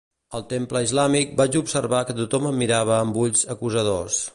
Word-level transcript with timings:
Al 0.37 0.45
temple 0.53 0.81
islàmic 0.85 1.35
vaig 1.43 1.59
observar 1.61 2.01
que 2.09 2.17
tothom 2.23 2.51
em 2.53 2.61
mirava 2.65 3.01
amb 3.05 3.25
ulls 3.27 3.49
acusadors. 3.59 4.25